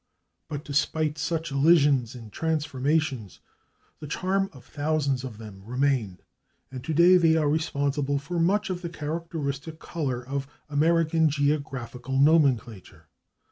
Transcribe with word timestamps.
But, 0.47 0.65
despite 0.65 1.19
such 1.19 1.51
elisions 1.51 2.15
and 2.15 2.33
transformations, 2.33 3.39
the 3.99 4.07
charm 4.07 4.49
of 4.51 4.65
thousands 4.65 5.23
of 5.23 5.37
them 5.37 5.61
remained, 5.63 6.23
and 6.71 6.83
today 6.83 7.17
they 7.17 7.35
are 7.37 7.47
responsible 7.47 8.17
for 8.17 8.39
much 8.39 8.71
of 8.71 8.81
the 8.81 8.89
characteristic 8.89 9.77
color 9.77 10.27
of 10.27 10.47
American 10.69 11.29
geographical 11.29 12.17
nomenclature. 12.17 13.09